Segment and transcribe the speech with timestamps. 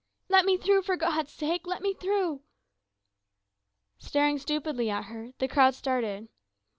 [0.29, 1.67] "Let me through, for God's sake!
[1.67, 2.41] Let me through!"
[3.99, 6.27] Staring stupidly at her, the crowd separated.